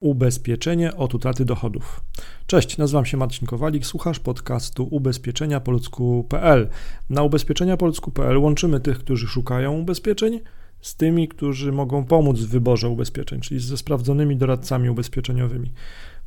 [0.00, 2.00] Ubezpieczenie od utraty dochodów.
[2.46, 6.68] Cześć, nazywam się Marcin Kowalik, słuchasz podcastu ubezpieczenia po ludzku.pl.
[7.10, 10.40] Na ubezpieczenia po ludzku.pl łączymy tych, którzy szukają ubezpieczeń
[10.80, 15.72] z tymi, którzy mogą pomóc w wyborze ubezpieczeń, czyli ze sprawdzonymi doradcami ubezpieczeniowymi.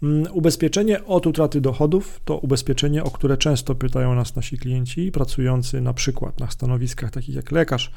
[0.03, 5.81] Mm, ubezpieczenie od utraty dochodów to ubezpieczenie, o które często pytają nas nasi klienci pracujący
[5.81, 7.91] na przykład na stanowiskach takich jak lekarz,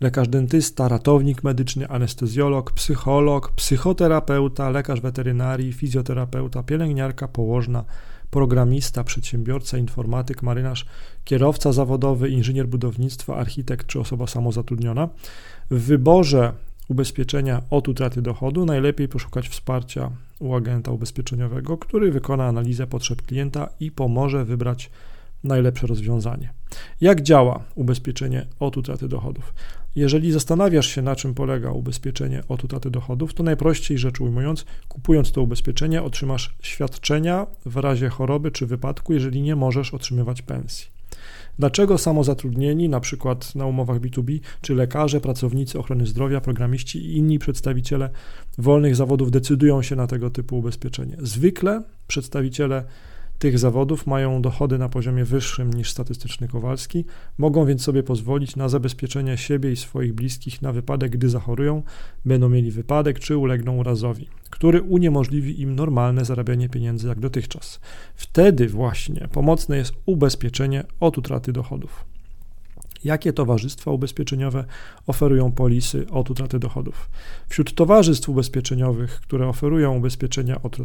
[0.00, 7.84] lekarz dentysta, ratownik medyczny, anestezjolog, psycholog, psychoterapeuta, lekarz weterynarii, fizjoterapeuta, pielęgniarka, położna,
[8.30, 10.86] programista, przedsiębiorca, informatyk, marynarz,
[11.24, 15.08] kierowca zawodowy, inżynier budownictwa, architekt czy osoba samozatrudniona.
[15.70, 16.52] W wyborze
[16.88, 23.68] ubezpieczenia od utraty dochodu najlepiej poszukać wsparcia u agenta ubezpieczeniowego, który wykona analizę potrzeb klienta
[23.80, 24.90] i pomoże wybrać
[25.44, 26.52] najlepsze rozwiązanie.
[27.00, 29.54] Jak działa ubezpieczenie od utraty dochodów?
[29.96, 35.32] Jeżeli zastanawiasz się, na czym polega ubezpieczenie od utraty dochodów, to najprościej rzecz ujmując, kupując
[35.32, 40.94] to ubezpieczenie, otrzymasz świadczenia w razie choroby czy wypadku, jeżeli nie możesz otrzymywać pensji.
[41.58, 47.38] Dlaczego samozatrudnieni, na przykład na umowach B2B, czy lekarze, pracownicy ochrony zdrowia, programiści i inni
[47.38, 48.10] przedstawiciele
[48.58, 51.16] wolnych zawodów decydują się na tego typu ubezpieczenie?
[51.18, 52.84] Zwykle przedstawiciele
[53.38, 57.04] tych zawodów mają dochody na poziomie wyższym niż statystyczny Kowalski,
[57.38, 61.82] mogą więc sobie pozwolić na zabezpieczenie siebie i swoich bliskich na wypadek, gdy zachorują,
[62.24, 67.80] będą mieli wypadek czy ulegną urazowi, który uniemożliwi im normalne zarabianie pieniędzy jak dotychczas.
[68.14, 72.13] Wtedy właśnie pomocne jest ubezpieczenie od utraty dochodów
[73.04, 74.64] jakie towarzystwa ubezpieczeniowe
[75.06, 77.10] oferują polisy od utraty dochodów.
[77.48, 80.76] Wśród towarzystw ubezpieczeniowych, które oferują ubezpieczenia od,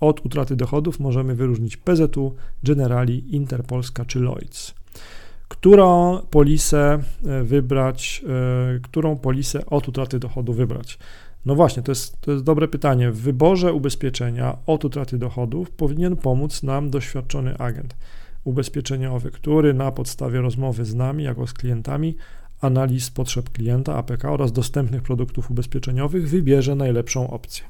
[0.00, 4.74] od utraty dochodów, możemy wyróżnić PZU, Generali, Interpolska czy Lloyds.
[5.48, 8.24] Którą polisę e, wybrać,
[8.76, 10.98] e, którą polisę od utraty dochodu wybrać?
[11.46, 13.10] No właśnie, to jest, to jest dobre pytanie.
[13.10, 17.96] W wyborze ubezpieczenia od utraty dochodów powinien pomóc nam doświadczony agent
[18.44, 22.16] ubezpieczeniowy, który na podstawie rozmowy z nami, jako z klientami,
[22.60, 27.64] analiz potrzeb klienta APK oraz dostępnych produktów ubezpieczeniowych wybierze najlepszą opcję.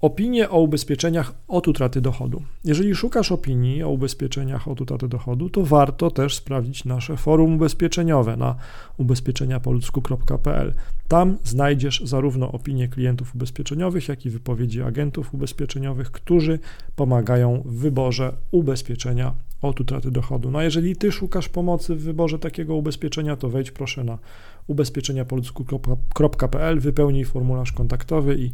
[0.00, 2.42] Opinie o ubezpieczeniach od utraty dochodu.
[2.64, 8.36] Jeżeli szukasz opinii o ubezpieczeniach od utraty dochodu, to warto też sprawdzić nasze forum ubezpieczeniowe
[8.36, 8.54] na
[8.96, 10.74] ubezpieczeniapoludzku.pl.
[11.08, 16.58] Tam znajdziesz zarówno opinie klientów ubezpieczeniowych, jak i wypowiedzi agentów ubezpieczeniowych, którzy
[16.96, 20.50] pomagają w wyborze ubezpieczenia od utraty dochodu.
[20.50, 24.18] No jeżeli ty szukasz pomocy w wyborze takiego ubezpieczenia, to wejdź proszę na
[24.66, 28.52] ubezpieczeniapoludzku.pl, wypełnij formularz kontaktowy i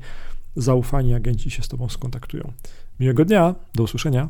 [0.56, 2.52] zaufani agenci się z Tobą skontaktują.
[3.00, 4.28] Miłego dnia, do usłyszenia.